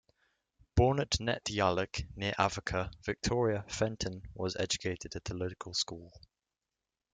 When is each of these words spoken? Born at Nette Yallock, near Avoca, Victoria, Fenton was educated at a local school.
Born 0.75 0.99
at 0.99 1.19
Nette 1.19 1.51
Yallock, 1.51 2.01
near 2.15 2.33
Avoca, 2.39 2.89
Victoria, 3.05 3.63
Fenton 3.67 4.23
was 4.33 4.55
educated 4.55 5.15
at 5.15 5.29
a 5.29 5.35
local 5.35 5.75
school. 5.75 6.11